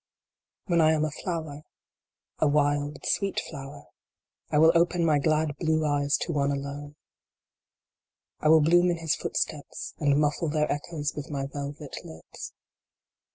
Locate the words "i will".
4.49-4.71, 8.39-8.61